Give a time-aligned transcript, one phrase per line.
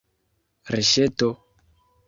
[0.77, 1.31] Reŝeto!